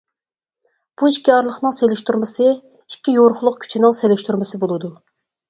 بۇ 1.01 1.09
ئىككى 1.11 1.33
ئارىلىقنىڭ 1.33 1.75
سېلىشتۇرمىسى 1.81 2.47
ئىككى 2.47 3.15
يورۇقلۇق 3.19 3.61
كۈچىنىڭ 3.67 3.95
سېلىشتۇرمىسى 4.01 4.63
بولىدۇ. 4.67 4.93